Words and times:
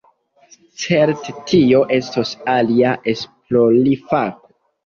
Certe 0.83 1.35
tio 1.51 1.83
estos 1.99 2.33
alia 2.57 2.97
esplorfako. 3.15 4.53